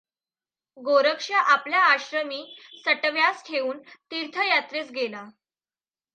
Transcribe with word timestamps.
गोरक्ष 0.77 1.31
आपल्या 1.31 1.83
आश्रमीं 1.83 2.45
सटव्यांस 2.85 3.43
ठेवून 3.45 3.77
तीर्थयात्रेस 4.11 4.91
गेला. 4.91 5.25